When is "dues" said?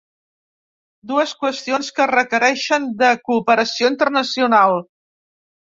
1.11-1.33